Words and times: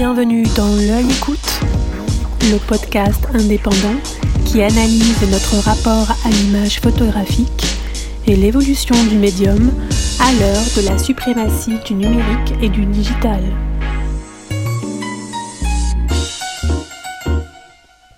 Bienvenue 0.00 0.44
dans 0.56 0.74
L'œil 0.76 1.04
écoute, 1.10 1.60
le 2.44 2.56
podcast 2.66 3.22
indépendant 3.34 4.00
qui 4.46 4.62
analyse 4.62 5.20
notre 5.30 5.56
rapport 5.62 6.16
à 6.24 6.30
l'image 6.30 6.80
photographique 6.80 7.66
et 8.26 8.34
l'évolution 8.34 8.94
du 9.10 9.18
médium 9.18 9.70
à 10.18 10.32
l'heure 10.40 10.64
de 10.74 10.88
la 10.88 10.96
suprématie 10.96 11.76
du 11.84 11.92
numérique 11.92 12.54
et 12.62 12.70
du 12.70 12.86
digital. 12.86 13.42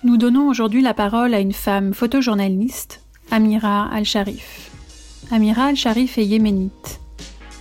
Nous 0.05 0.15
donnons 0.15 0.47
aujourd'hui 0.47 0.81
la 0.81 0.93
parole 0.93 1.33
à 1.33 1.41
une 1.41 1.51
femme 1.51 1.93
photojournaliste, 1.93 3.01
Amira 3.29 3.89
Al-Sharif. 3.93 4.71
Amira 5.31 5.65
Al-Sharif 5.65 6.17
est 6.17 6.25
yéménite. 6.25 7.01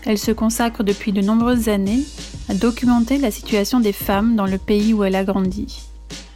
Elle 0.06 0.18
se 0.18 0.30
consacre 0.30 0.84
depuis 0.84 1.10
de 1.10 1.22
nombreuses 1.22 1.68
années 1.68 2.04
à 2.48 2.54
documenter 2.54 3.18
la 3.18 3.30
situation 3.30 3.80
des 3.80 3.92
femmes 3.92 4.36
dans 4.36 4.46
le 4.46 4.58
pays 4.58 4.92
où 4.94 5.04
elle 5.04 5.16
a 5.16 5.24
grandi. 5.24 5.82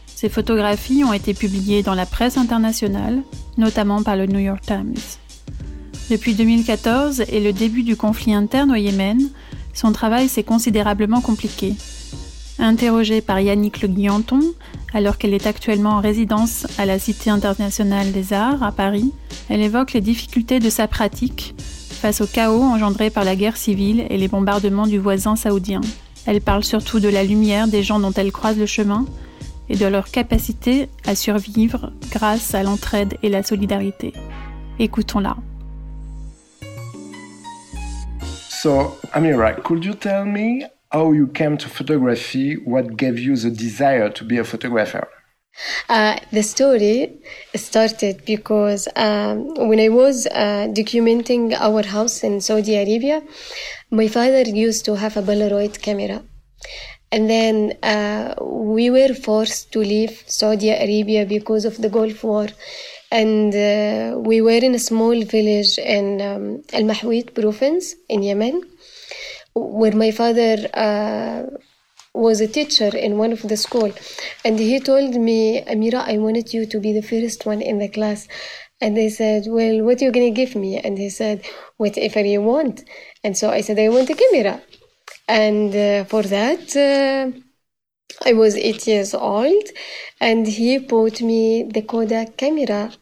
Ses 0.07 0.29
photographies 0.29 1.05
ont 1.05 1.13
été 1.13 1.35
publiées 1.35 1.83
dans 1.83 1.95
la 1.95 2.07
presse 2.07 2.39
internationale, 2.39 3.23
notamment 3.59 4.03
par 4.03 4.17
le 4.17 4.27
New 4.27 4.39
York 4.39 4.63
Times. 4.65 4.95
Depuis 6.11 6.35
2014 6.35 7.25
et 7.29 7.41
le 7.41 7.53
début 7.53 7.83
du 7.83 7.97
conflit 7.97 8.33
interne 8.33 8.71
au 8.71 8.77
Yémen, 8.77 9.29
son 9.75 9.93
travail 9.93 10.29
s'est 10.29 10.43
considérablement 10.43 11.21
compliqué. 11.21 11.75
Interrogée 12.59 13.21
par 13.21 13.41
Yannick 13.41 13.83
Le 13.83 13.89
Guillanton, 13.89 14.41
alors 14.95 15.19
qu'elle 15.19 15.35
est 15.35 15.47
actuellement 15.47 15.91
en 15.91 16.01
résidence 16.01 16.67
à 16.79 16.87
la 16.87 16.99
Cité 16.99 17.29
internationale 17.29 18.13
des 18.13 18.33
arts 18.33 18.63
à 18.63 18.73
Paris, 18.73 19.13
elle 19.51 19.61
évoque 19.61 19.93
les 19.93 20.01
difficultés 20.01 20.61
de 20.61 20.71
sa 20.71 20.89
pratique 20.89 21.55
face 22.07 22.21
au 22.21 22.27
chaos 22.29 22.63
engendré 22.63 23.11
par 23.11 23.25
la 23.25 23.35
guerre 23.35 23.57
civile 23.57 24.07
et 24.11 24.17
les 24.17 24.29
bombardements 24.29 24.87
du 24.87 24.97
voisin 24.97 25.35
saoudien. 25.35 25.81
Elle 26.25 26.41
parle 26.41 26.63
surtout 26.63 27.01
de 27.01 27.09
la 27.09 27.25
lumière 27.25 27.67
des 27.67 27.83
gens 27.83 27.99
dont 27.99 28.13
elle 28.13 28.31
croise 28.31 28.57
le 28.57 28.67
chemin 28.67 29.07
et 29.69 29.75
de 29.75 29.87
leur 29.87 30.13
capacité 30.13 30.89
à 31.05 31.17
survivre 31.17 31.91
grâce 32.13 32.55
à 32.55 32.63
l'entraide 32.63 33.15
et 33.25 33.29
la 33.29 33.43
solidarité. 33.43 34.13
Écoutons-la. 34.79 35.37
So, 38.51 38.97
Amira, 39.13 39.55
could 39.55 39.85
you 39.85 39.95
tell 39.95 40.27
me 40.27 40.65
how 40.93 41.13
you 41.13 41.27
came 41.27 41.57
to 41.57 41.69
photography? 41.69 42.57
What 42.65 42.95
gave 42.97 43.19
you 43.19 43.35
the 43.35 43.51
desire 43.51 44.13
to 44.13 44.25
be 44.25 44.39
a 44.39 44.45
photographer? 44.45 45.09
Uh, 45.89 46.19
the 46.33 46.43
story 46.43 47.19
started 47.55 48.25
because 48.25 48.89
um, 48.97 49.55
when 49.69 49.81
I 49.81 49.89
was 49.89 50.27
uh, 50.27 50.69
documenting 50.71 51.55
our 51.59 51.83
house 51.83 52.23
in 52.23 52.41
Saudi 52.41 52.77
Arabia, 52.77 53.23
my 53.91 54.09
father 54.09 54.43
used 54.43 54.85
to 54.87 54.97
have 54.97 55.17
a 55.17 55.23
Polaroid 55.23 55.81
camera. 55.81 56.23
And 57.13 57.31
then 57.31 57.73
uh, 57.83 58.35
we 58.43 58.91
were 58.91 59.15
forced 59.15 59.73
to 59.73 59.79
leave 59.79 60.25
Saudi 60.27 60.71
Arabia 60.71 61.25
because 61.25 61.65
of 61.65 61.81
the 61.81 61.89
Gulf 61.89 62.25
War. 62.25 62.49
And 63.11 63.55
uh, 63.55 64.19
we 64.19 64.41
were 64.41 64.59
in 64.69 64.75
a 64.75 64.81
small 64.81 65.23
village 65.25 65.79
in 65.79 66.21
um, 66.21 66.63
Al 66.73 66.83
Mahwit 66.83 67.35
province 67.35 67.95
in 68.09 68.25
Yemen, 68.25 68.61
where 69.55 69.95
my 69.95 70.11
father 70.11 70.57
uh, 70.75 71.45
was 72.17 72.41
a 72.41 72.49
teacher 72.49 72.91
in 72.97 73.19
one 73.19 73.33
of 73.33 73.43
the 73.43 73.57
school 73.57 73.93
and 74.45 74.59
he 74.59 74.81
told 74.81 75.15
me 75.29 75.63
amira 75.73 76.01
i 76.15 76.17
wanted 76.19 76.53
you 76.55 76.65
to 76.67 76.81
be 76.81 76.93
the 76.93 77.07
first 77.13 77.47
one 77.47 77.61
in 77.61 77.79
the 77.79 77.89
class. 77.89 78.27
And 78.81 78.99
I 78.99 79.09
said 79.09 79.45
well 79.47 79.85
what 79.85 80.01
are 80.01 80.05
you 80.07 80.13
gonna 80.13 80.31
give 80.43 80.55
me? 80.55 80.79
And 80.79 80.99
he 80.99 81.09
said 81.09 81.45
whatever 81.79 82.21
you 82.21 82.43
want. 82.43 82.85
And 83.25 83.37
so 83.37 83.51
i 83.51 83.61
said 83.61 83.79
i 83.79 83.89
want 83.89 84.11
a 84.11 84.15
camera. 84.15 84.61
And 85.29 85.75
uh, 85.75 86.05
for 86.05 86.23
that 86.23 86.67
uh, 86.77 87.23
i 88.25 88.33
was 88.33 88.57
eight 88.57 88.87
years 88.87 89.13
old 89.15 89.67
and 90.21 90.47
he 90.47 90.79
bought 90.79 91.21
me 91.21 91.65
the 91.65 91.83
kodak 91.83 92.37
camera 92.37 92.93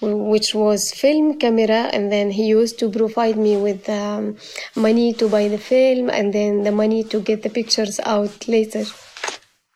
which 0.00 0.54
was 0.54 0.92
film 0.92 1.38
camera 1.38 1.90
and 1.92 2.12
then 2.12 2.30
he 2.30 2.46
used 2.46 2.78
to 2.78 2.88
provide 2.90 3.36
me 3.36 3.56
with 3.56 3.88
um, 3.88 4.36
money 4.76 5.12
to 5.14 5.28
buy 5.28 5.48
the 5.48 5.58
film 5.58 6.10
and 6.10 6.32
then 6.32 6.62
the 6.62 6.72
money 6.72 7.02
to 7.04 7.20
get 7.20 7.42
the 7.42 7.50
pictures 7.50 8.00
out 8.04 8.46
later. 8.48 8.84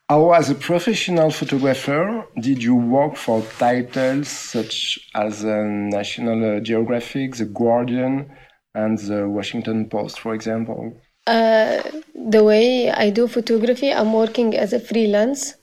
How 0.08 0.32
as 0.32 0.50
a 0.50 0.54
professional 0.54 1.30
photographer 1.30 2.26
did 2.38 2.62
you 2.62 2.74
work 2.74 3.16
for 3.16 3.42
titles 3.58 4.28
such 4.28 4.98
as 5.14 5.44
uh, 5.44 5.62
national 5.64 6.60
geographic 6.60 7.36
the 7.36 7.46
guardian 7.46 8.30
and 8.74 8.98
the 8.98 9.28
washington 9.28 9.88
post 9.88 10.20
for 10.20 10.34
example? 10.34 10.92
Uh, 11.26 11.80
the 12.14 12.42
way 12.44 12.90
i 12.90 13.08
do 13.10 13.26
photography 13.26 13.92
i'm 13.92 14.12
working 14.12 14.56
as 14.56 14.72
a 14.72 14.80
freelance 14.80 15.54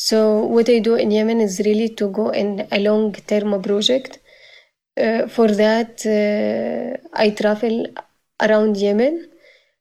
so 0.00 0.44
what 0.44 0.68
I 0.68 0.78
do 0.78 0.94
in 0.94 1.10
Yemen 1.10 1.40
is 1.40 1.60
really 1.64 1.88
to 1.96 2.08
go 2.08 2.28
in 2.30 2.68
a 2.70 2.78
long-term 2.78 3.60
project. 3.60 4.20
Uh, 4.96 5.26
for 5.26 5.48
that, 5.48 6.06
uh, 6.06 6.96
I 7.12 7.30
travel 7.30 7.84
around 8.40 8.76
Yemen. 8.76 9.28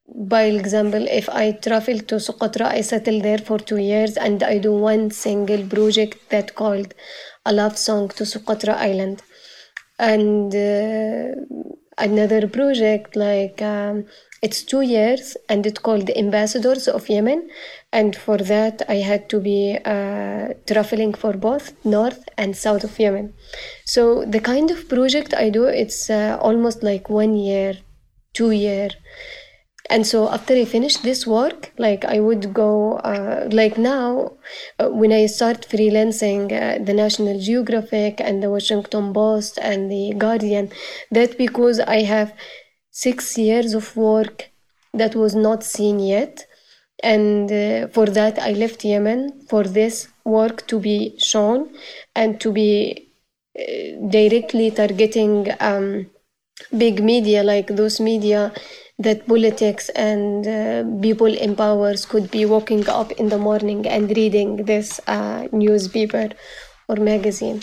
By 0.08 0.44
example, 0.46 1.06
if 1.08 1.30
I 1.30 1.52
travel 1.52 2.00
to 2.00 2.16
Socotra, 2.16 2.66
I 2.66 2.82
settle 2.82 3.22
there 3.22 3.38
for 3.38 3.60
two 3.60 3.78
years 3.78 4.18
and 4.18 4.42
I 4.42 4.58
do 4.58 4.72
one 4.72 5.12
single 5.12 5.64
project 5.68 6.30
that 6.32 6.56
called 6.56 6.96
a 7.46 7.54
love 7.54 7.78
song 7.78 8.10
to 8.10 8.24
Socotra 8.24 8.74
Island. 8.76 9.22
And 10.00 10.56
uh, 10.56 11.36
another 12.00 12.48
project 12.48 13.16
like 13.16 13.62
um, 13.62 14.06
it's 14.42 14.64
two 14.64 14.82
years 14.82 15.38
and 15.48 15.66
it's 15.66 15.80
called 15.80 16.08
the 16.08 16.18
Ambassadors 16.18 16.88
of 16.88 17.08
Yemen 17.08 17.50
and 17.92 18.16
for 18.16 18.38
that 18.38 18.82
I 18.90 18.96
had 18.96 19.30
to 19.30 19.40
be 19.40 19.78
uh, 19.86 20.54
traveling 20.66 21.14
for 21.14 21.34
both 21.34 21.74
north 21.86 22.28
and 22.38 22.56
south 22.56 22.84
of 22.84 23.00
Yemen. 23.00 23.34
So 23.86 24.26
the 24.26 24.40
kind 24.40 24.72
of 24.72 24.90
project 24.90 25.34
I 25.34 25.50
do, 25.50 25.66
it's 25.66 26.10
uh, 26.10 26.38
almost 26.42 26.84
like 26.84 27.10
one 27.10 27.36
year, 27.36 27.78
two 28.34 28.52
year. 28.52 28.90
And 29.90 30.06
so 30.06 30.30
after 30.30 30.54
I 30.54 30.66
finish 30.66 30.98
this 30.98 31.26
work, 31.26 31.72
like 31.78 32.04
I 32.04 32.20
would 32.20 32.54
go, 32.54 32.98
uh, 32.98 33.48
like 33.52 33.78
now, 33.78 34.34
uh, 34.80 34.90
when 34.90 35.14
I 35.14 35.28
start 35.28 35.66
freelancing 35.70 36.52
uh, 36.52 36.84
the 36.84 36.94
National 36.94 37.40
Geographic 37.40 38.20
and 38.20 38.44
the 38.44 38.50
Washington 38.50 39.14
Post 39.14 39.58
and 39.62 39.90
the 39.90 40.14
Guardian, 40.18 40.72
that 41.12 41.38
because 41.38 41.80
I 41.80 42.02
have 42.02 42.34
six 42.92 43.38
years 43.38 43.74
of 43.74 43.96
work 43.96 44.50
that 44.94 45.16
was 45.16 45.36
not 45.36 45.64
seen 45.64 46.00
yet 46.00 46.47
and 47.04 47.52
uh, 47.52 47.88
for 47.90 48.06
that 48.08 48.40
i 48.40 48.52
left 48.52 48.84
yemen 48.84 49.32
for 49.50 49.64
this 49.64 50.08
work 50.26 50.66
to 50.68 50.80
be 50.80 51.16
shown 51.20 51.70
and 52.16 52.40
to 52.42 52.52
be 52.52 53.10
uh, 53.60 54.10
directly 54.10 54.72
targeting 54.72 55.48
um, 55.60 56.06
big 56.78 57.04
media 57.04 57.44
like 57.44 57.68
those 57.68 58.00
media 58.00 58.52
that 59.00 59.28
politics 59.28 59.90
and 59.90 60.48
uh, 60.48 60.84
people 61.02 61.28
in 61.28 61.56
powers 61.56 62.06
could 62.06 62.32
be 62.32 62.46
waking 62.46 62.88
up 62.90 63.12
in 63.14 63.30
the 63.30 63.38
morning 63.38 63.86
and 63.86 64.10
reading 64.18 64.66
this 64.66 65.00
uh, 65.08 65.48
newspaper 65.52 66.30
or 66.90 66.96
magazine. 66.96 67.62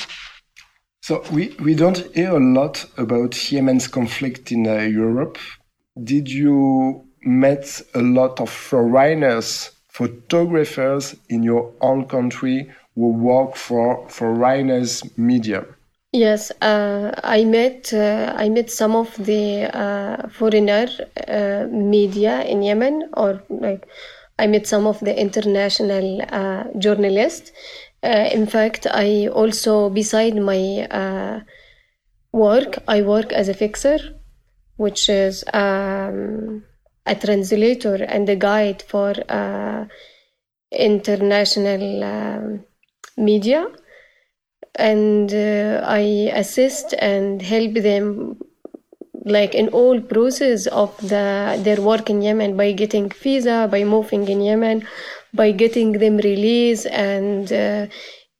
So 1.02 1.22
we, 1.32 1.54
we 1.60 1.74
don't 1.74 1.98
hear 2.14 2.30
a 2.30 2.40
lot 2.40 2.86
about 2.96 3.52
yemen's 3.52 3.88
conflict 3.88 4.52
in 4.52 4.66
uh, 4.66 4.82
europe. 4.82 5.38
Did 6.02 6.28
you 6.28 7.03
met 7.24 7.82
a 7.94 8.00
lot 8.00 8.40
of 8.40 8.50
foreigners, 8.50 9.70
photographers 9.88 11.16
in 11.28 11.42
your 11.42 11.72
own 11.80 12.06
country 12.06 12.70
who 12.94 13.08
work 13.08 13.56
for 13.56 14.08
foreigners 14.08 15.02
media. 15.16 15.64
Yes, 16.12 16.52
uh, 16.62 17.10
I 17.24 17.44
met 17.44 17.92
uh, 17.92 18.32
I 18.36 18.48
met 18.48 18.70
some 18.70 18.94
of 18.94 19.12
the 19.16 19.64
uh, 19.76 20.28
foreigner 20.28 20.86
uh, 21.26 21.66
media 21.68 22.44
in 22.44 22.62
Yemen, 22.62 23.10
or 23.16 23.42
like 23.48 23.88
I 24.38 24.46
met 24.46 24.68
some 24.68 24.86
of 24.86 25.00
the 25.00 25.18
international 25.18 26.22
uh, 26.22 26.64
journalists. 26.78 27.50
Uh, 28.04 28.28
in 28.30 28.46
fact, 28.46 28.86
I 28.88 29.26
also 29.26 29.90
beside 29.90 30.36
my 30.36 31.42
work, 32.30 32.78
I 32.86 33.02
work 33.02 33.32
as 33.32 33.48
a 33.48 33.54
fixer, 33.54 33.98
which 34.76 35.08
is 35.08 35.42
um, 35.52 36.62
a 37.06 37.14
translator 37.14 37.96
and 38.04 38.28
a 38.28 38.36
guide 38.36 38.82
for 38.82 39.14
uh, 39.28 39.84
international 40.70 42.04
um, 42.04 42.64
media. 43.16 43.66
And 44.76 45.32
uh, 45.32 45.84
i 45.86 46.00
assist 46.34 46.94
and 46.98 47.40
help 47.40 47.74
them 47.74 48.36
like 49.24 49.54
in 49.54 49.68
all 49.68 50.00
process 50.00 50.66
of 50.66 50.96
the 50.98 51.58
their 51.62 51.80
work 51.80 52.10
in 52.10 52.20
yemen 52.20 52.56
by 52.56 52.72
getting 52.72 53.08
visa 53.08 53.68
by 53.70 53.84
moving 53.84 54.28
in 54.28 54.40
yemen 54.40 54.86
by 55.32 55.50
getting 55.50 55.92
them 55.92 56.16
release 56.18 56.84
and 56.86 57.52
uh, 57.52 57.86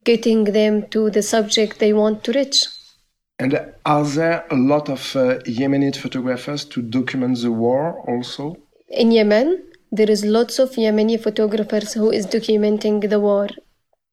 getting 0.05 0.45
them 0.45 0.87
to 0.89 1.11
the 1.11 1.23
subject 1.23 1.79
they 1.79 1.93
want 1.93 2.23
to 2.23 2.33
reach 2.33 2.67
and 3.39 3.75
are 3.85 4.05
there 4.05 4.45
a 4.51 4.57
lot 4.57 4.89
of 4.89 5.17
uh, 5.17 5.39
Yemenite 5.47 5.97
photographers 5.97 6.65
to 6.67 6.83
document 6.83 7.41
the 7.41 7.51
war 7.51 8.01
also? 8.09 8.57
In 8.89 9.11
Yemen, 9.11 9.63
there 9.91 10.11
is 10.11 10.25
lots 10.25 10.59
of 10.59 10.71
Yemeni 10.73 11.21
photographers 11.21 11.93
who 11.93 12.11
is 12.11 12.27
documenting 12.27 13.09
the 13.09 13.21
war 13.21 13.49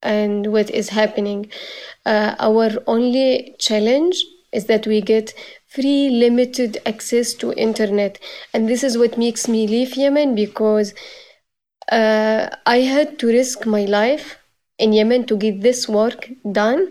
and 0.01 0.51
what 0.51 0.69
is 0.69 0.89
happening. 0.89 1.51
Uh, 2.05 2.35
our 2.39 2.71
only 2.87 3.55
challenge 3.59 4.23
is 4.51 4.65
that 4.65 4.85
we 4.87 5.01
get 5.01 5.33
free 5.67 6.09
limited 6.09 6.77
access 6.85 7.33
to 7.33 7.53
internet 7.53 8.19
and 8.53 8.67
this 8.67 8.83
is 8.83 8.97
what 8.97 9.17
makes 9.17 9.47
me 9.47 9.67
leave 9.67 9.95
yemen 9.95 10.35
because 10.35 10.93
uh, 11.91 12.49
i 12.65 12.77
had 12.77 13.17
to 13.17 13.27
risk 13.27 13.65
my 13.65 13.85
life 13.85 14.37
in 14.81 14.93
yemen 14.93 15.25
to 15.25 15.35
get 15.43 15.61
this 15.61 15.87
work 15.87 16.29
done 16.51 16.81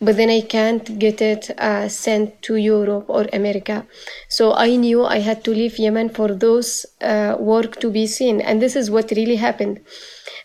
but 0.00 0.16
then 0.16 0.30
i 0.30 0.40
can't 0.40 0.98
get 0.98 1.22
it 1.22 1.50
uh, 1.58 1.88
sent 1.88 2.40
to 2.42 2.56
europe 2.56 3.06
or 3.08 3.26
america 3.32 3.86
so 4.28 4.52
i 4.54 4.76
knew 4.76 5.04
i 5.04 5.18
had 5.18 5.42
to 5.44 5.50
leave 5.50 5.78
yemen 5.78 6.08
for 6.08 6.28
those 6.46 6.86
uh, 7.00 7.36
work 7.38 7.80
to 7.80 7.90
be 7.90 8.06
seen 8.06 8.40
and 8.40 8.62
this 8.62 8.76
is 8.76 8.90
what 8.90 9.10
really 9.20 9.36
happened 9.36 9.80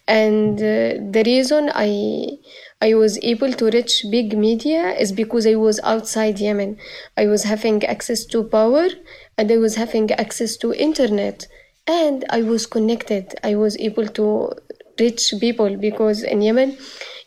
and 0.07 0.59
uh, 0.59 0.99
the 1.15 1.23
reason 1.25 1.71
i 1.73 1.89
I 2.83 2.95
was 2.95 3.17
able 3.23 3.53
to 3.53 3.69
reach 3.69 4.05
big 4.11 4.37
media 4.37 4.91
is 5.03 5.13
because 5.13 5.47
I 5.47 5.55
was 5.55 5.79
outside 5.83 6.37
Yemen. 6.37 6.77
I 7.15 7.27
was 7.27 7.43
having 7.43 7.81
access 7.85 8.25
to 8.25 8.43
power 8.43 8.87
and 9.37 9.49
I 9.49 9.57
was 9.57 9.75
having 9.75 10.11
access 10.11 10.57
to 10.57 10.73
internet 10.73 11.47
and 11.87 12.25
I 12.29 12.41
was 12.41 12.65
connected. 12.65 13.35
I 13.41 13.55
was 13.55 13.77
able 13.77 14.07
to 14.19 14.51
reach 14.99 15.33
people 15.39 15.77
because 15.77 16.23
in 16.23 16.41
Yemen 16.41 16.77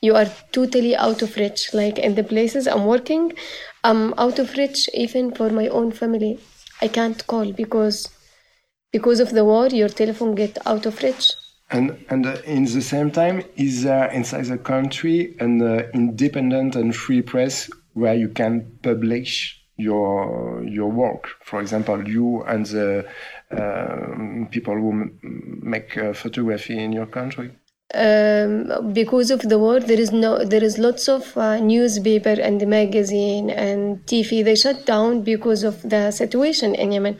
you 0.00 0.14
are 0.14 0.26
totally 0.52 0.94
out 0.96 1.22
of 1.22 1.36
reach. 1.36 1.72
Like 1.72 1.98
in 1.98 2.14
the 2.14 2.24
places 2.24 2.66
I'm 2.66 2.84
working, 2.84 3.32
I'm 3.84 4.14
out 4.18 4.38
of 4.38 4.56
reach 4.56 4.88
even 4.94 5.34
for 5.34 5.50
my 5.50 5.68
own 5.68 5.92
family. 5.92 6.38
I 6.80 6.88
can't 6.88 7.26
call 7.26 7.52
because 7.52 8.08
because 8.92 9.20
of 9.20 9.30
the 9.30 9.44
war 9.44 9.68
your 9.68 9.88
telephone 9.88 10.34
get 10.34 10.58
out 10.66 10.86
of 10.86 11.02
reach. 11.02 11.32
And 11.70 12.04
and 12.10 12.26
uh, 12.26 12.36
in 12.44 12.64
the 12.64 12.82
same 12.82 13.10
time, 13.10 13.42
is 13.56 13.82
there 13.82 14.10
inside 14.12 14.46
the 14.46 14.58
country 14.58 15.36
an 15.40 15.60
uh, 15.60 15.88
independent 15.94 16.76
and 16.76 16.94
free 16.94 17.22
press 17.22 17.68
where 17.94 18.14
you 18.14 18.28
can 18.28 18.78
publish 18.82 19.60
your 19.76 20.62
your 20.64 20.90
work? 20.90 21.28
For 21.42 21.60
example, 21.60 22.08
you 22.08 22.44
and 22.44 22.66
the 22.66 23.06
uh, 23.50 24.48
people 24.50 24.74
who 24.74 25.10
make 25.66 25.98
uh, 25.98 26.12
photography 26.12 26.78
in 26.78 26.92
your 26.92 27.06
country. 27.06 27.50
Um, 27.94 28.92
because 28.92 29.30
of 29.30 29.42
the 29.42 29.58
war, 29.58 29.78
there 29.80 30.00
is 30.00 30.10
no, 30.10 30.44
there 30.44 30.62
is 30.62 30.76
lots 30.76 31.08
of 31.08 31.36
uh, 31.36 31.58
newspaper 31.60 32.36
and 32.48 32.66
magazine 32.66 33.48
and 33.48 33.98
TV. 34.06 34.44
They 34.44 34.56
shut 34.56 34.86
down 34.86 35.22
because 35.22 35.62
of 35.62 35.82
the 35.82 36.10
situation 36.10 36.74
in 36.74 36.92
Yemen. 36.92 37.18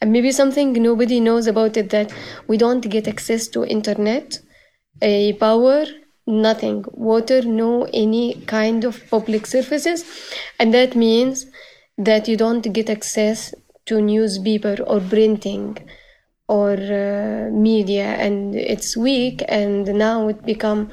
And 0.00 0.12
maybe 0.12 0.32
something 0.32 0.72
nobody 0.72 1.20
knows 1.20 1.46
about 1.46 1.76
it 1.76 1.90
that 1.90 2.12
we 2.46 2.56
don't 2.56 2.88
get 2.88 3.06
access 3.06 3.48
to 3.48 3.64
internet, 3.64 4.38
a 5.02 5.34
power, 5.34 5.84
nothing, 6.26 6.84
water, 6.92 7.42
no 7.42 7.88
any 7.92 8.34
kind 8.46 8.84
of 8.84 9.02
public 9.10 9.46
services, 9.46 10.04
and 10.58 10.72
that 10.72 10.94
means 10.94 11.46
that 11.96 12.28
you 12.28 12.36
don't 12.36 12.72
get 12.72 12.88
access 12.88 13.52
to 13.86 14.00
newspaper 14.00 14.76
or 14.86 15.00
printing 15.00 15.76
or 16.48 16.72
uh, 16.72 17.50
media 17.50 18.04
and 18.04 18.54
it's 18.54 18.96
weak 18.96 19.42
and 19.48 19.86
now 19.86 20.28
it 20.28 20.44
become 20.44 20.90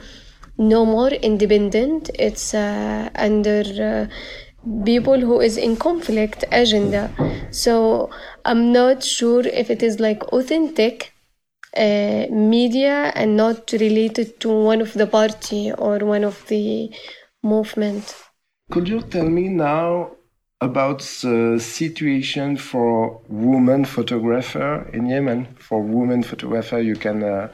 no 0.58 0.86
more 0.86 1.10
independent. 1.10 2.10
It's 2.16 2.54
uh, 2.54 3.10
under 3.16 3.64
uh, 4.10 4.84
people 4.84 5.20
who 5.20 5.40
is 5.40 5.58
in 5.58 5.76
conflict 5.78 6.44
agenda. 6.52 7.10
So 7.52 8.10
i'm 8.44 8.72
not 8.72 9.04
sure 9.04 9.46
if 9.48 9.70
it 9.70 9.82
is 9.82 10.00
like 10.00 10.24
authentic 10.34 11.14
uh, 11.78 12.26
media 12.30 13.12
and 13.16 13.36
not 13.36 13.72
related 13.74 14.40
to 14.40 14.50
one 14.50 14.82
of 14.82 14.94
the 14.94 15.08
party 15.08 15.72
or 15.72 16.00
one 16.00 16.24
of 16.24 16.46
the 16.48 16.92
movement. 17.44 18.16
Could 18.72 18.88
you 18.88 19.02
tell 19.02 19.30
me 19.30 19.50
now 19.50 20.15
about 20.62 21.00
the 21.22 21.60
situation 21.60 22.58
for 22.58 23.22
women 23.28 23.86
photographer 23.86 24.90
in 24.94 25.08
yemen. 25.08 25.48
For 25.60 25.82
women 25.82 26.24
photographer 26.24 26.80
you 26.80 26.96
can 26.96 27.24
uh, 27.24 27.50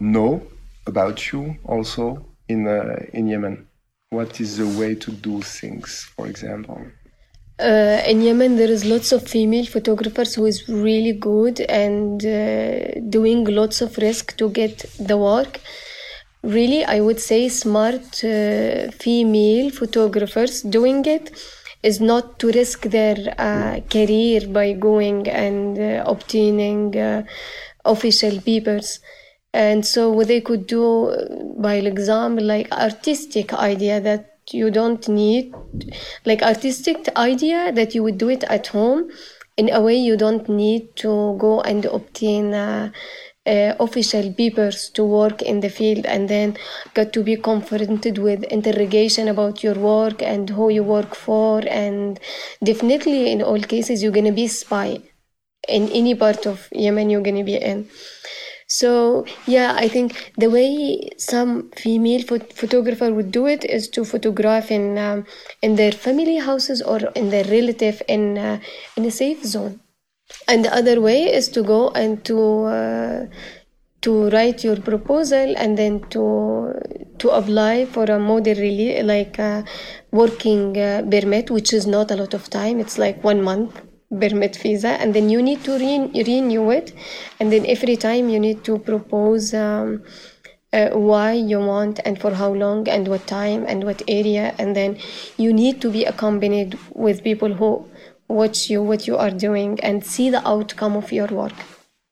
know 0.00 0.42
about 0.86 1.32
you 1.32 1.56
also 1.64 2.24
in 2.48 2.66
uh, 2.66 3.04
in 3.12 3.28
yemen. 3.28 3.66
What 4.10 4.40
is 4.40 4.56
the 4.56 4.66
way 4.80 4.94
to 4.94 5.10
do 5.12 5.42
things 5.42 6.10
for 6.16 6.26
example? 6.26 6.80
Uh, 7.60 8.00
in 8.06 8.22
Yemen, 8.22 8.54
there 8.54 8.70
is 8.70 8.84
lots 8.84 9.10
of 9.10 9.26
female 9.26 9.66
photographers 9.66 10.32
who 10.36 10.46
is 10.46 10.68
really 10.68 11.12
good 11.12 11.58
and 11.62 12.24
uh, 12.24 13.00
doing 13.10 13.44
lots 13.46 13.80
of 13.80 13.98
risk 13.98 14.36
to 14.36 14.48
get 14.50 14.84
the 15.00 15.16
work. 15.16 15.58
Really, 16.44 16.84
I 16.84 17.00
would 17.00 17.18
say 17.18 17.48
smart 17.48 18.22
uh, 18.22 18.92
female 18.92 19.70
photographers 19.70 20.62
doing 20.62 21.04
it 21.04 21.32
is 21.82 22.00
not 22.00 22.38
to 22.40 22.50
risk 22.50 22.82
their 22.82 23.16
uh, 23.38 23.80
career 23.90 24.46
by 24.48 24.72
going 24.72 25.28
and 25.28 25.78
uh, 25.78 26.02
obtaining 26.06 26.96
uh, 26.96 27.22
official 27.84 28.40
papers. 28.40 29.00
And 29.52 29.86
so 29.86 30.10
what 30.10 30.28
they 30.28 30.40
could 30.40 30.66
do 30.66 31.12
by 31.58 31.74
example 31.74 32.44
like 32.44 32.70
artistic 32.72 33.54
idea 33.54 34.00
that 34.00 34.38
you 34.50 34.70
don't 34.70 35.06
need 35.08 35.54
like 36.24 36.42
artistic 36.42 37.08
idea 37.16 37.72
that 37.72 37.94
you 37.94 38.02
would 38.02 38.18
do 38.18 38.28
it 38.28 38.44
at 38.44 38.68
home. 38.68 39.10
In 39.56 39.72
a 39.72 39.80
way 39.80 39.96
you 39.96 40.16
don't 40.16 40.48
need 40.48 40.94
to 40.96 41.36
go 41.38 41.60
and 41.62 41.84
obtain 41.86 42.54
uh, 43.48 43.74
official 43.80 44.32
papers 44.32 44.90
to 44.90 45.04
work 45.04 45.42
in 45.42 45.60
the 45.60 45.70
field 45.70 46.04
and 46.06 46.28
then 46.28 46.56
got 46.94 47.12
to 47.14 47.22
be 47.22 47.36
confronted 47.36 48.18
with 48.18 48.44
interrogation 48.44 49.28
about 49.28 49.62
your 49.62 49.74
work 49.74 50.22
and 50.22 50.50
who 50.50 50.68
you 50.68 50.82
work 50.82 51.14
for. 51.14 51.62
And 51.66 52.20
definitely 52.62 53.32
in 53.32 53.42
all 53.42 53.60
cases 53.60 54.02
you're 54.02 54.12
gonna 54.12 54.32
be 54.32 54.48
spy 54.48 55.00
in 55.68 55.88
any 55.90 56.14
part 56.14 56.46
of 56.46 56.68
yemen 56.72 57.10
you're 57.10 57.22
gonna 57.22 57.44
be 57.44 57.56
in. 57.56 57.88
So 58.68 59.24
yeah, 59.46 59.74
I 59.76 59.88
think 59.88 60.32
the 60.36 60.50
way 60.50 61.08
some 61.16 61.70
female 61.70 62.20
phot- 62.20 62.52
photographer 62.52 63.12
would 63.12 63.32
do 63.32 63.46
it 63.46 63.64
is 63.64 63.88
to 63.90 64.04
photograph 64.04 64.70
in 64.70 64.98
um, 64.98 65.24
in 65.62 65.76
their 65.76 65.92
family 65.92 66.36
houses 66.36 66.82
or 66.82 66.98
in 67.16 67.30
their 67.30 67.44
relative 67.44 68.02
in 68.08 68.36
uh, 68.36 68.60
in 68.96 69.06
a 69.06 69.10
safe 69.10 69.42
zone, 69.42 69.80
and 70.46 70.64
the 70.64 70.74
other 70.74 71.00
way 71.00 71.32
is 71.32 71.48
to 71.48 71.62
go 71.62 71.90
and 71.90 72.24
to 72.24 72.64
uh, 72.64 73.26
to 74.00 74.30
write 74.30 74.62
your 74.62 74.76
proposal 74.76 75.54
and 75.56 75.76
then 75.76 76.00
to 76.10 76.72
to 77.18 77.30
apply 77.30 77.84
for 77.84 78.04
a 78.04 78.18
model 78.18 78.54
really 78.54 79.02
like 79.02 79.38
a 79.38 79.64
working 80.12 80.78
uh, 80.78 81.02
permit, 81.10 81.50
which 81.50 81.72
is 81.72 81.86
not 81.86 82.10
a 82.10 82.16
lot 82.16 82.34
of 82.34 82.48
time. 82.48 82.80
It's 82.80 82.98
like 82.98 83.22
one 83.24 83.42
month 83.42 83.80
permit 84.10 84.56
visa. 84.56 84.88
And 84.88 85.14
then 85.14 85.28
you 85.28 85.42
need 85.42 85.64
to 85.64 85.72
re- 85.72 86.22
renew 86.22 86.70
it. 86.70 86.92
And 87.40 87.52
then 87.52 87.66
every 87.66 87.96
time 87.96 88.28
you 88.28 88.40
need 88.40 88.64
to 88.64 88.78
propose 88.78 89.52
um, 89.52 90.02
uh, 90.72 90.90
why 90.90 91.32
you 91.32 91.58
want 91.58 92.00
and 92.04 92.20
for 92.20 92.32
how 92.32 92.52
long 92.52 92.88
and 92.88 93.08
what 93.08 93.26
time 93.26 93.64
and 93.66 93.84
what 93.84 94.02
area. 94.08 94.54
And 94.58 94.76
then 94.76 94.98
you 95.36 95.52
need 95.52 95.80
to 95.82 95.90
be 95.90 96.04
accompanied 96.04 96.78
with 96.94 97.24
people 97.24 97.52
who 97.52 97.86
watch 98.28 98.70
you 98.70 98.82
what 98.82 99.06
you 99.06 99.16
are 99.16 99.30
doing 99.30 99.78
and 99.80 100.04
see 100.04 100.30
the 100.30 100.46
outcome 100.46 100.96
of 100.96 101.10
your 101.12 101.28
work. 101.28 101.54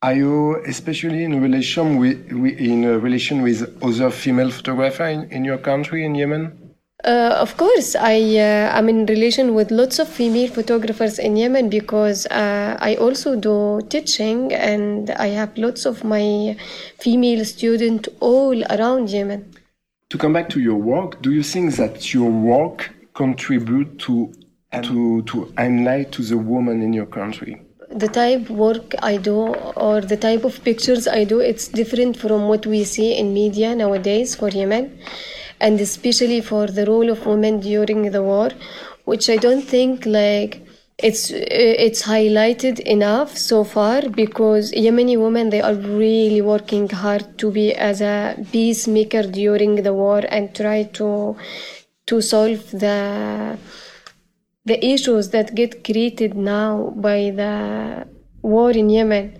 Are 0.02 0.14
you 0.14 0.62
especially 0.66 1.24
in 1.24 1.40
relation 1.40 1.96
with 1.96 2.30
in 2.30 3.00
relation 3.00 3.42
with 3.42 3.58
other 3.82 4.10
female 4.10 4.50
photographers 4.50 5.16
in, 5.16 5.30
in 5.30 5.44
your 5.44 5.58
country 5.58 6.04
in 6.04 6.14
yemen? 6.14 6.66
Uh, 7.04 7.36
of 7.38 7.56
course, 7.56 7.94
I 7.94 8.16
uh, 8.38 8.78
am 8.78 8.88
in 8.88 9.06
relation 9.06 9.54
with 9.54 9.70
lots 9.70 9.98
of 9.98 10.08
female 10.08 10.48
photographers 10.48 11.18
in 11.18 11.36
Yemen 11.36 11.68
because 11.68 12.26
uh, 12.26 12.76
I 12.80 12.96
also 12.96 13.36
do 13.36 13.80
teaching 13.88 14.52
and 14.52 15.10
I 15.10 15.28
have 15.28 15.56
lots 15.56 15.84
of 15.84 16.02
my 16.02 16.56
female 16.98 17.44
students 17.44 18.08
all 18.20 18.60
around 18.64 19.10
Yemen. 19.10 19.54
To 20.10 20.18
come 20.18 20.32
back 20.32 20.48
to 20.50 20.60
your 20.60 20.76
work, 20.76 21.20
do 21.20 21.32
you 21.32 21.42
think 21.42 21.76
that 21.76 22.14
your 22.14 22.30
work 22.30 22.90
contribute 23.14 23.98
to 24.00 24.32
to 24.72 25.22
to 25.22 25.52
highlight 25.56 26.12
to 26.12 26.22
the 26.22 26.38
woman 26.38 26.82
in 26.82 26.92
your 26.92 27.06
country? 27.06 27.62
The 27.90 28.08
type 28.08 28.50
of 28.50 28.50
work 28.50 28.94
I 29.02 29.16
do 29.16 29.54
or 29.76 30.00
the 30.00 30.16
type 30.16 30.44
of 30.44 30.62
pictures 30.64 31.06
I 31.06 31.24
do, 31.24 31.40
it's 31.40 31.68
different 31.68 32.16
from 32.16 32.48
what 32.48 32.66
we 32.66 32.84
see 32.84 33.16
in 33.16 33.32
media 33.32 33.74
nowadays 33.74 34.34
for 34.34 34.48
Yemen 34.48 34.98
and 35.60 35.80
especially 35.80 36.40
for 36.40 36.66
the 36.66 36.84
role 36.84 37.08
of 37.10 37.24
women 37.26 37.60
during 37.60 38.10
the 38.10 38.22
war, 38.22 38.50
which 39.04 39.30
I 39.30 39.36
don't 39.36 39.62
think 39.62 40.04
like 40.04 40.66
it's 40.98 41.30
it's 41.30 42.02
highlighted 42.02 42.80
enough 42.80 43.36
so 43.36 43.64
far 43.64 44.08
because 44.08 44.72
Yemeni 44.72 45.18
women 45.18 45.50
they 45.50 45.60
are 45.60 45.74
really 45.74 46.40
working 46.40 46.88
hard 46.88 47.38
to 47.38 47.50
be 47.50 47.74
as 47.74 48.00
a 48.00 48.36
peacemaker 48.50 49.22
during 49.22 49.82
the 49.82 49.92
war 49.92 50.22
and 50.28 50.54
try 50.54 50.84
to 50.94 51.36
to 52.06 52.20
solve 52.22 52.70
the 52.70 53.58
the 54.66 54.84
issues 54.84 55.30
that 55.30 55.54
get 55.54 55.82
created 55.84 56.36
now 56.36 56.92
by 56.96 57.30
the 57.30 58.06
war 58.42 58.70
in 58.70 58.90
Yemen 58.90 59.38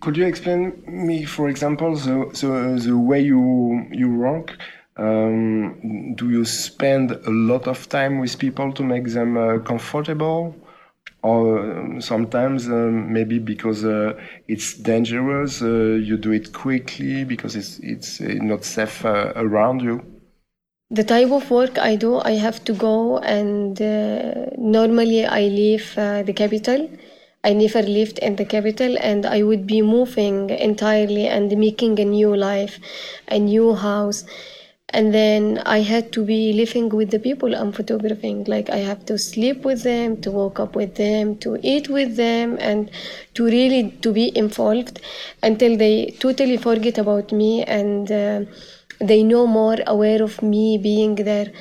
could 0.00 0.16
you 0.16 0.26
explain 0.26 0.82
me, 0.86 1.24
for 1.24 1.48
example, 1.48 1.96
the, 1.96 2.30
the, 2.40 2.80
the 2.88 2.96
way 2.96 3.20
you, 3.20 3.86
you 3.90 4.14
work? 4.14 4.56
Um, 4.96 6.14
do 6.14 6.30
you 6.30 6.44
spend 6.44 7.12
a 7.12 7.30
lot 7.30 7.66
of 7.66 7.88
time 7.88 8.18
with 8.18 8.38
people 8.38 8.72
to 8.72 8.82
make 8.82 9.08
them 9.08 9.36
uh, 9.36 9.58
comfortable? 9.58 10.54
Or 11.22 11.78
um, 11.78 12.00
sometimes, 12.00 12.68
um, 12.68 13.12
maybe 13.12 13.38
because 13.38 13.84
uh, 13.84 14.14
it's 14.46 14.74
dangerous, 14.74 15.62
uh, 15.62 15.98
you 16.00 16.16
do 16.16 16.30
it 16.30 16.52
quickly 16.52 17.24
because 17.24 17.56
it's, 17.56 17.80
it's 17.80 18.20
uh, 18.20 18.34
not 18.40 18.64
safe 18.64 19.04
uh, 19.04 19.32
around 19.34 19.82
you? 19.82 20.04
The 20.90 21.04
type 21.04 21.30
of 21.30 21.50
work 21.50 21.78
I 21.78 21.96
do, 21.96 22.18
I 22.18 22.32
have 22.32 22.64
to 22.64 22.72
go, 22.72 23.18
and 23.18 23.80
uh, 23.80 24.46
normally 24.56 25.24
I 25.24 25.42
leave 25.42 25.94
the 25.94 26.32
capital 26.34 26.88
I 27.44 27.52
never 27.52 27.82
lived 27.82 28.18
in 28.18 28.36
the 28.36 28.44
capital 28.44 28.96
and 28.98 29.24
I 29.24 29.42
would 29.42 29.66
be 29.66 29.80
moving 29.80 30.50
entirely 30.50 31.26
and 31.26 31.56
making 31.56 31.98
a 32.00 32.04
new 32.04 32.34
life, 32.36 32.78
a 33.28 33.38
new 33.38 33.74
house. 33.74 34.24
And 34.90 35.14
then 35.14 35.58
I 35.66 35.80
had 35.80 36.12
to 36.12 36.24
be 36.24 36.52
living 36.52 36.88
with 36.88 37.10
the 37.10 37.18
people 37.18 37.54
I'm 37.54 37.72
photographing. 37.72 38.44
Like 38.44 38.70
I 38.70 38.78
have 38.78 39.04
to 39.06 39.18
sleep 39.18 39.64
with 39.64 39.82
them, 39.82 40.20
to 40.22 40.30
wake 40.30 40.58
up 40.58 40.74
with 40.74 40.96
them, 40.96 41.36
to 41.38 41.58
eat 41.62 41.88
with 41.88 42.16
them, 42.16 42.56
and 42.58 42.90
to 43.34 43.44
really 43.44 43.90
to 44.02 44.12
be 44.12 44.36
involved 44.36 45.00
until 45.42 45.76
they 45.76 46.16
totally 46.18 46.56
forget 46.56 46.98
about 46.98 47.32
me 47.32 47.64
and 47.64 48.10
uh, 48.10 48.40
they 49.00 49.22
know 49.22 49.46
more 49.46 49.78
aware 49.86 50.22
of 50.22 50.42
me 50.42 50.78
being 50.78 51.14
there 51.16 51.52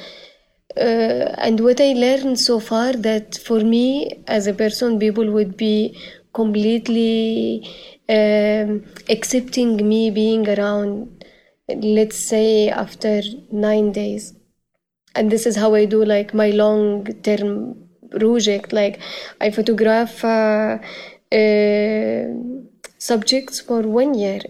uh, 0.77 1.33
and 1.39 1.59
what 1.59 1.81
I 1.81 1.93
learned 1.93 2.39
so 2.39 2.59
far 2.59 2.93
that 2.93 3.37
for 3.37 3.59
me 3.59 4.23
as 4.27 4.47
a 4.47 4.53
person, 4.53 4.99
people 4.99 5.31
would 5.31 5.57
be 5.57 5.97
completely 6.33 7.67
um, 8.09 8.85
accepting 9.09 9.87
me 9.87 10.11
being 10.11 10.47
around. 10.47 11.25
Let's 11.67 12.17
say 12.17 12.69
after 12.69 13.21
nine 13.51 13.91
days, 13.91 14.33
and 15.15 15.31
this 15.31 15.45
is 15.45 15.55
how 15.55 15.73
I 15.73 15.85
do 15.85 16.05
like 16.05 16.33
my 16.33 16.51
long 16.51 17.05
term 17.23 17.75
project. 18.11 18.71
Like 18.71 18.99
I 19.41 19.49
photograph 19.49 20.23
uh, 20.23 20.77
uh, 21.31 22.23
subjects 22.99 23.59
for 23.59 23.81
one 23.81 24.13
year, 24.13 24.41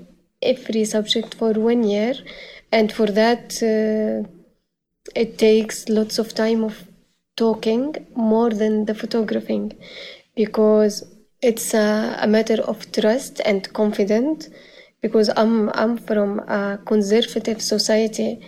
every 0.42 0.84
subject 0.86 1.36
for 1.36 1.54
one 1.54 1.84
year, 1.84 2.14
and 2.72 2.92
for 2.92 3.08
that 3.08 3.62
uh, 3.64 4.28
it 5.16 5.38
takes 5.38 5.88
lots 5.90 6.20
of 6.20 6.34
time 6.34 6.64
of 6.64 6.84
talking 7.36 7.96
more 8.16 8.50
than 8.50 8.86
the 8.86 8.96
photographing 8.96 9.74
because 10.36 11.04
it's 11.42 11.74
a, 11.74 12.18
a 12.20 12.28
matter 12.28 12.62
of 12.64 12.92
trust 12.92 13.42
and 13.46 13.72
confidence 13.74 14.50
because 15.02 15.30
I'm 15.38 15.70
I'm 15.70 15.98
from 15.98 16.40
a 16.40 16.80
conservative 16.86 17.62
society 17.62 18.42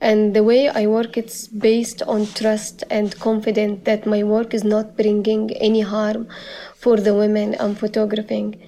and 0.00 0.34
the 0.34 0.44
way 0.44 0.68
I 0.68 0.86
work 0.86 1.16
it's 1.16 1.48
based 1.48 2.02
on 2.02 2.26
trust 2.26 2.84
and 2.90 3.18
confidence 3.18 3.84
that 3.84 4.06
my 4.06 4.22
work 4.22 4.54
is 4.54 4.64
not 4.64 4.96
bringing 4.96 5.50
any 5.56 5.80
harm 5.80 6.28
for 6.76 6.96
the 6.96 7.14
women 7.14 7.56
I'm 7.58 7.74
photographing 7.74 8.62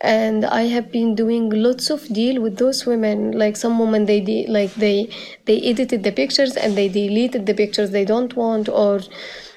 and 0.00 0.44
i 0.46 0.62
have 0.62 0.90
been 0.90 1.14
doing 1.14 1.50
lots 1.50 1.90
of 1.90 2.06
deal 2.08 2.40
with 2.40 2.56
those 2.56 2.86
women. 2.86 3.32
Like 3.32 3.56
some 3.56 3.78
women 3.78 4.06
they 4.06 4.20
de- 4.20 4.46
like 4.46 4.74
they 4.74 5.10
they 5.44 5.60
edited 5.60 6.02
the 6.02 6.12
pictures 6.12 6.56
and 6.56 6.76
they 6.76 6.88
deleted 6.88 7.46
the 7.46 7.54
pictures 7.54 7.90
they 7.90 8.04
don't 8.04 8.34
want 8.34 8.68
or 8.68 9.00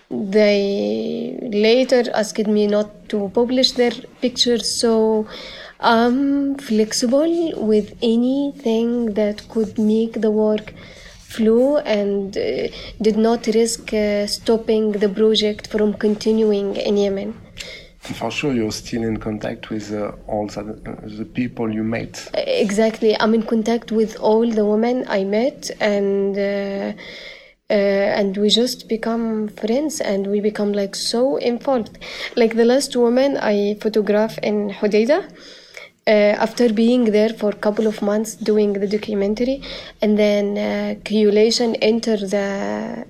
they 0.10 1.40
later 1.52 2.04
asked 2.14 2.48
me 2.48 2.68
not 2.68 3.10
to 3.10 3.30
publish 3.34 3.72
their 3.74 3.92
pictures. 4.22 4.70
So 4.70 5.28
i'm 5.80 6.56
flexible 6.56 7.52
with 7.72 7.98
anything 8.02 9.14
that 9.16 9.48
could 9.50 9.78
make 9.78 10.22
the 10.22 10.32
work 10.32 10.74
flow 11.36 11.78
and 11.78 12.38
uh, 12.38 12.68
did 13.02 13.18
not 13.18 13.48
risk 13.48 13.94
uh, 13.94 14.26
stopping 14.28 14.92
the 14.94 15.10
project 15.10 15.68
from 15.68 15.94
continuing 15.94 16.76
in 16.76 16.96
yemen 16.96 17.43
for 18.04 18.30
sure 18.30 18.54
you're 18.54 18.72
still 18.72 19.04
in 19.04 19.18
contact 19.18 19.70
with 19.70 19.94
uh, 19.94 20.12
all 20.28 20.48
the, 20.48 20.62
uh, 20.62 21.18
the, 21.18 21.26
people 21.26 21.74
you 21.74 21.84
met. 21.84 22.30
Exactly. 22.34 23.18
I'm 23.20 23.34
in 23.34 23.44
contact 23.44 23.92
with 23.92 24.20
all 24.20 24.50
the 24.50 24.66
women 24.66 25.06
i 25.08 25.24
met 25.24 25.72
and 25.80 26.38
uh, 26.38 26.94
uh, 27.70 27.74
and 28.20 28.36
we 28.36 28.50
just 28.50 28.90
become 28.90 29.48
friends 29.48 30.02
and 30.02 30.28
we 30.28 30.42
become 30.42 30.74
like 30.74 30.96
so 30.96 31.38
involved. 31.38 31.98
Like 32.36 32.56
the 32.56 32.66
last 32.66 32.96
woman 32.96 33.38
i 33.38 33.78
photographed 33.80 34.40
in 34.44 34.70
Hodeida 34.70 35.24
uh, 36.06 36.10
after 36.10 36.74
being 36.74 37.06
there 37.06 37.30
for 37.30 37.52
a 37.52 37.56
couple 37.66 37.88
of 37.88 38.02
months 38.02 38.36
doing 38.36 38.74
the 38.74 38.88
documentary 38.88 39.62
and 40.02 40.20
then 40.20 40.58
uh, 40.58 40.96
Creolation 41.06 41.76
entered 41.76 42.30
the 42.30 43.06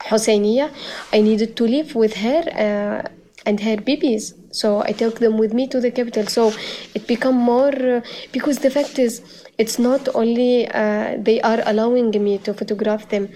Husseiniya 0.00 0.70
I 1.12 1.20
needed 1.20 1.56
to 1.56 1.64
live 1.66 1.94
with 1.94 2.14
her 2.14 3.04
uh, 3.04 3.19
and 3.46 3.60
her 3.60 3.76
babies 3.76 4.34
so 4.52 4.82
i 4.82 4.92
took 4.92 5.18
them 5.20 5.38
with 5.38 5.52
me 5.54 5.66
to 5.66 5.80
the 5.80 5.90
capital. 5.90 6.26
So 6.26 6.52
it 6.94 7.06
become 7.06 7.36
more 7.36 7.74
uh, 7.96 8.00
because 8.32 8.58
the 8.58 8.70
fact 8.70 8.98
is 8.98 9.22
it's 9.58 9.78
not 9.78 10.08
only 10.14 10.68
uh, 10.68 11.16
they 11.18 11.40
are 11.40 11.60
allowing 11.66 12.10
me 12.10 12.38
to 12.38 12.54
photograph 12.54 13.08
them. 13.08 13.28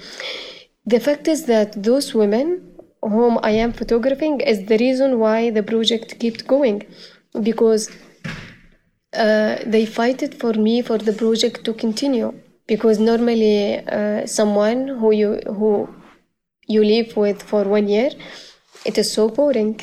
The 0.87 1.01
fact 1.01 1.29
is 1.29 1.47
that 1.47 1.83
those 1.83 2.15
women 2.15 2.71
whom 3.03 3.39
i 3.43 3.51
am 3.51 3.73
photographing 3.73 4.41
is 4.41 4.65
the 4.71 4.79
reason 4.79 5.19
why 5.19 5.51
the 5.51 5.63
project 5.63 6.19
kept 6.19 6.47
going 6.47 6.87
because 7.43 7.91
uh, 9.13 9.57
they 9.67 9.85
fighted 9.85 10.35
for 10.35 10.55
me 10.55 10.81
for 10.83 10.99
the 10.99 11.13
project 11.13 11.65
to 11.65 11.73
continue. 11.73 12.33
Because 12.67 12.99
normally 12.99 13.79
uh, 13.87 14.27
someone 14.27 14.89
who 14.89 15.13
you 15.13 15.31
who 15.59 15.89
you 16.67 16.83
live 16.83 17.15
with 17.15 17.43
for 17.43 17.65
one 17.65 17.89
year 17.89 18.11
it 18.85 18.99
is 18.99 19.13
so 19.13 19.29
boring. 19.29 19.81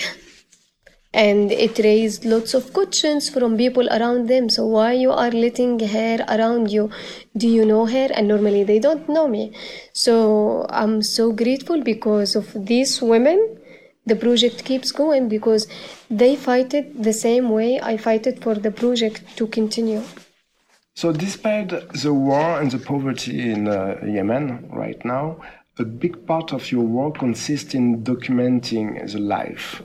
And 1.13 1.51
it 1.51 1.77
raised 1.79 2.23
lots 2.23 2.53
of 2.53 2.71
questions 2.71 3.29
from 3.29 3.57
people 3.57 3.87
around 3.89 4.29
them. 4.29 4.47
So 4.49 4.65
why 4.65 4.93
you 4.93 5.11
are 5.11 5.31
letting 5.31 5.77
her 5.79 6.25
around 6.29 6.71
you? 6.71 6.89
Do 7.35 7.49
you 7.49 7.65
know 7.65 7.85
her 7.85 8.07
and 8.13 8.29
normally 8.29 8.63
they 8.63 8.79
don't 8.79 9.09
know 9.09 9.27
me. 9.27 9.53
So 9.91 10.65
i'm 10.69 11.01
so 11.01 11.33
grateful 11.33 11.83
because 11.83 12.35
of 12.35 12.47
these 12.65 13.01
women. 13.01 13.57
The 14.05 14.15
project 14.15 14.63
keeps 14.63 14.91
going 14.91 15.27
because 15.27 15.67
they 16.09 16.35
fight 16.35 16.73
it 16.73 17.03
the 17.03 17.13
same 17.13 17.49
way 17.49 17.79
i 17.79 17.97
fight 17.97 18.25
it 18.25 18.41
for 18.41 18.55
the 18.55 18.71
project 18.71 19.37
to 19.37 19.47
continue. 19.47 20.01
So 20.95 21.11
despite 21.11 21.69
the 21.93 22.13
war 22.13 22.61
and 22.61 22.71
the 22.71 22.79
poverty 22.79 23.51
in 23.51 23.67
uh, 23.67 23.99
yemen 24.05 24.69
right 24.71 25.03
now 25.03 25.41
a 25.81 25.85
big 25.85 26.27
part 26.27 26.53
of 26.53 26.71
your 26.71 26.83
work 26.83 27.17
consists 27.17 27.73
in 27.73 28.03
documenting 28.03 29.11
the 29.11 29.19
life. 29.19 29.81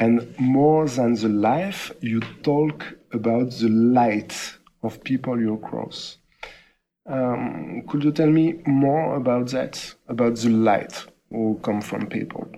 And 0.00 0.34
more 0.40 0.88
than 0.88 1.14
the 1.14 1.28
life, 1.28 1.92
you 2.00 2.20
talk 2.42 2.84
about 3.12 3.50
the 3.52 3.68
light 3.68 4.34
of 4.82 5.02
people 5.04 5.40
you 5.40 5.58
cross. 5.58 6.18
Um, 7.06 7.82
could 7.86 8.02
you 8.02 8.10
tell 8.10 8.28
me 8.30 8.60
more 8.66 9.14
about 9.14 9.50
that, 9.50 9.94
about 10.08 10.36
the 10.36 10.50
light 10.50 11.04
who 11.30 11.60
come 11.62 11.80
from 11.80 12.08
people? 12.08 12.50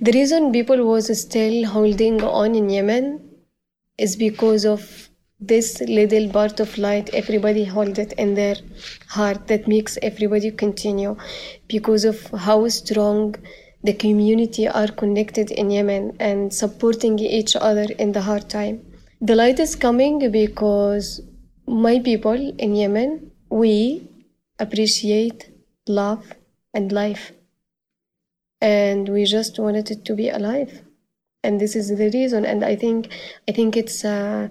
The 0.00 0.12
reason 0.12 0.52
people 0.52 0.84
was 0.84 1.06
still 1.18 1.64
holding 1.64 2.22
on 2.22 2.54
in 2.54 2.68
Yemen 2.68 3.20
is 3.96 4.16
because 4.16 4.66
of 4.66 5.08
this 5.46 5.80
little 5.80 6.28
part 6.30 6.60
of 6.60 6.76
light 6.78 7.10
everybody 7.12 7.64
hold 7.64 7.98
it 7.98 8.12
in 8.14 8.34
their 8.34 8.56
heart. 9.08 9.46
That 9.48 9.68
makes 9.68 9.98
everybody 10.02 10.50
continue. 10.50 11.16
Because 11.68 12.04
of 12.04 12.20
how 12.30 12.68
strong 12.68 13.34
the 13.82 13.92
community 13.92 14.66
are 14.66 14.88
connected 14.88 15.50
in 15.50 15.70
yemen 15.70 16.16
and 16.18 16.52
supporting 16.52 17.18
each 17.18 17.54
other 17.54 17.86
in 17.98 18.12
the 18.12 18.22
hard 18.22 18.48
time. 18.48 18.84
The 19.20 19.36
light 19.36 19.60
is 19.60 19.76
coming 19.76 20.30
because 20.30 21.20
my 21.66 21.98
people 21.98 22.54
in 22.58 22.74
yemen 22.74 23.30
we 23.50 24.08
appreciate 24.58 25.50
love 25.86 26.24
and 26.72 26.90
life. 26.92 27.32
And 28.60 29.08
we 29.08 29.24
just 29.24 29.58
wanted 29.58 29.90
it 29.90 30.04
to 30.06 30.14
be 30.14 30.30
alive. 30.30 30.82
And 31.42 31.60
this 31.60 31.76
is 31.76 31.88
the 31.88 32.10
reason. 32.10 32.46
And 32.46 32.64
i 32.64 32.74
think 32.74 33.12
i 33.48 33.52
think 33.52 33.76
it's 33.76 34.04
uh, 34.04 34.48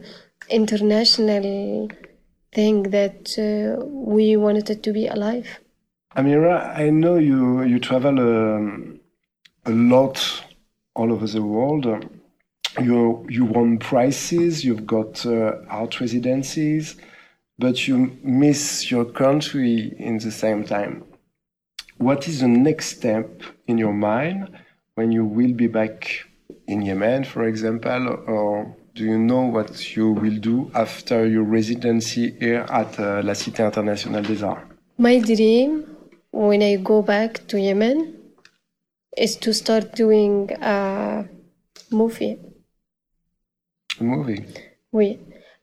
international 0.50 1.90
thing 2.54 2.84
that 2.84 3.38
uh, 3.38 3.84
we 3.86 4.38
wanted 4.38 4.70
it 4.70 4.84
to 4.84 4.94
be 4.94 5.08
alive. 5.08 5.60
Amira, 6.16 6.78
I 6.78 6.90
know 6.90 7.16
you 7.16 7.64
you 7.64 7.80
travel 7.80 8.20
um, 8.20 9.00
a 9.66 9.72
lot 9.72 10.44
all 10.96 11.12
over 11.12 11.26
the 11.28 11.42
world. 11.42 11.86
You 12.80 13.26
you 13.30 13.46
won 13.46 13.80
prizes, 13.80 14.64
you've 14.64 14.86
got 14.86 15.26
uh, 15.26 15.56
art 15.70 16.00
residencies, 16.00 16.96
but 17.58 17.88
you 17.88 18.18
miss 18.24 18.92
your 18.92 19.06
country 19.06 19.96
in 19.98 20.20
the 20.20 20.32
same 20.32 20.64
time. 20.64 21.04
What 21.98 22.28
is 22.28 22.42
the 22.42 22.48
next 22.48 22.98
step 22.98 23.42
in 23.68 23.78
your 23.78 23.94
mind 23.94 24.50
when 24.96 25.12
you 25.12 25.26
will 25.26 25.54
be 25.54 25.68
back 25.68 26.26
in 26.68 26.82
Yemen, 26.82 27.24
for 27.24 27.48
example, 27.48 28.08
or 28.28 28.76
do 28.96 29.04
you 29.04 29.18
know 29.18 29.42
what 29.42 29.96
you 29.96 30.12
will 30.12 30.38
do 30.40 30.70
after 30.74 31.28
your 31.28 31.44
residency 31.44 32.36
here 32.40 32.66
at 32.70 33.00
uh, 33.00 33.22
La 33.24 33.34
Cité 33.34 33.64
Internationale 33.66 34.24
des 34.24 34.44
Arts? 34.44 34.62
My 34.98 35.20
dream 35.20 35.84
when 36.32 36.62
I 36.62 36.78
go 36.78 37.02
back 37.02 37.48
to 37.48 37.58
Yemen 37.60 38.14
is 39.18 39.36
to 39.38 39.54
start 39.54 39.96
doing 39.96 40.52
a 40.62 41.26
movie. 41.92 42.38
A 44.00 44.04
movie? 44.04 44.46
Oui. 44.92 45.20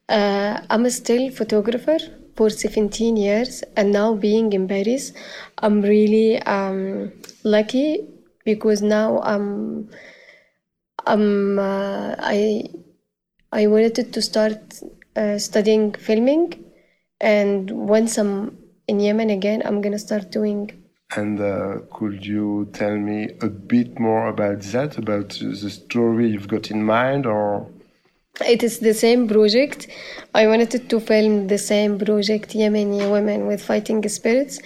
Uh, 0.09 0.59
I'm 0.69 0.89
still 0.89 1.31
photographer 1.31 1.97
for 2.35 2.49
17 2.49 3.15
years 3.15 3.63
and 3.77 3.91
now 3.91 4.13
being 4.13 4.51
in 4.51 4.67
Paris, 4.67 5.13
I'm 5.59 5.81
really 5.81 6.41
um, 6.43 7.11
lucky 7.43 8.07
because 8.43 8.81
now 8.81 9.21
I'm 9.21 9.89
I'm 11.05 11.59
uh, 11.59 12.15
I 12.19 12.63
I 13.51 13.67
wanted 13.67 14.13
to 14.13 14.21
start 14.21 14.81
uh, 15.15 15.37
studying 15.37 15.93
filming 15.93 16.63
and 17.19 17.69
once 17.71 18.17
I'm 18.17 18.57
in 18.87 18.99
Yemen 18.99 19.29
again 19.29 19.61
I'm 19.65 19.81
gonna 19.81 19.99
start 19.99 20.31
doing 20.31 20.81
and 21.15 21.41
uh, 21.41 21.79
could 21.91 22.25
you 22.25 22.69
tell 22.71 22.95
me 22.95 23.29
a 23.41 23.47
bit 23.47 23.99
more 23.99 24.27
about 24.27 24.61
that, 24.61 24.97
about 24.97 25.29
the 25.29 25.69
story 25.69 26.29
you've 26.29 26.47
got 26.47 26.71
in 26.71 26.83
mind, 26.83 27.25
or? 27.25 27.67
It 28.45 28.63
is 28.63 28.79
the 28.79 28.93
same 28.93 29.27
project. 29.27 29.87
I 30.33 30.47
wanted 30.47 30.89
to 30.89 30.99
film 31.01 31.47
the 31.47 31.57
same 31.57 31.99
project, 31.99 32.51
Yemeni 32.51 33.11
women 33.11 33.45
with 33.45 33.61
fighting 33.61 34.07
spirits. 34.07 34.59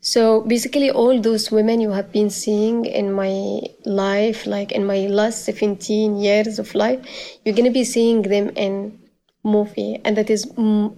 So 0.00 0.42
basically, 0.42 0.90
all 0.90 1.20
those 1.20 1.50
women 1.50 1.80
you 1.80 1.90
have 1.90 2.10
been 2.10 2.30
seeing 2.30 2.86
in 2.86 3.12
my 3.12 3.60
life, 3.84 4.46
like 4.46 4.72
in 4.72 4.86
my 4.86 5.06
last 5.06 5.44
17 5.44 6.16
years 6.16 6.58
of 6.58 6.74
life, 6.74 7.00
you're 7.44 7.54
gonna 7.54 7.70
be 7.70 7.84
seeing 7.84 8.22
them 8.22 8.50
in 8.56 8.98
movie, 9.44 10.00
and 10.04 10.16
that 10.16 10.30
is 10.30 10.50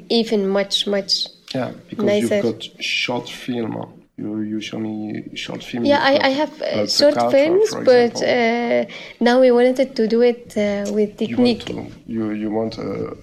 even 0.09 0.49
much, 0.49 0.87
much 0.87 1.26
yeah, 1.54 1.73
because 1.88 2.04
nicer. 2.04 2.35
you've 2.37 2.44
got 2.44 2.62
short 2.82 3.28
film 3.28 4.02
you 4.16 4.40
you 4.40 4.61
show 4.61 4.78
me 4.78 5.25
short 5.35 5.62
film. 5.62 5.85
Yeah, 5.85 6.00
I, 6.00 6.28
I 6.28 6.30
have 6.30 6.62
uh, 6.62 6.87
short 6.87 7.16
films, 7.30 7.75
but 7.85 8.23
uh, 8.23 8.85
now 9.21 9.40
we 9.40 9.50
wanted 9.50 9.97
to 9.97 10.06
do 10.06 10.23
it 10.23 10.56
uh, 10.56 10.90
with 10.92 11.16
technique. 11.16 11.68
You 11.68 11.76
want, 11.76 11.90
to, 11.90 12.12
you, 12.12 12.30
you 12.30 12.50
want 12.50 12.78
a, 12.78 13.16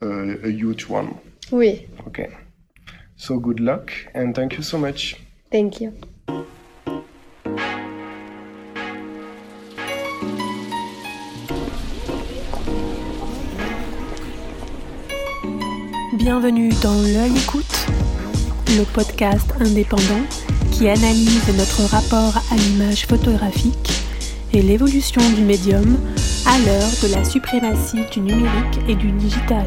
a, 0.00 0.08
a 0.48 0.50
huge 0.50 0.86
one. 0.86 1.18
Oui. 1.50 1.88
Okay. 2.06 2.28
So 3.16 3.38
good 3.38 3.60
luck 3.60 3.92
and 4.14 4.34
thank 4.34 4.56
you 4.56 4.62
so 4.62 4.78
much. 4.78 5.16
Thank 5.50 5.80
you. 5.80 5.92
Bienvenue 16.16 16.70
dans 16.82 16.94
l'œil 16.94 17.36
écoute 17.36 17.86
le 18.76 18.84
podcast 18.92 19.52
indépendant 19.60 20.24
qui 20.72 20.88
analyse 20.88 21.46
notre 21.56 21.84
rapport 21.90 22.42
à 22.50 22.56
l'image 22.56 23.06
photographique 23.06 23.90
et 24.52 24.62
l'évolution 24.62 25.20
du 25.36 25.42
médium 25.42 25.98
à 26.46 26.58
l'heure 26.58 26.90
de 27.02 27.14
la 27.14 27.24
suprématie 27.24 28.04
du 28.10 28.20
numérique 28.20 28.80
et 28.88 28.94
du 28.94 29.12
digital. 29.12 29.66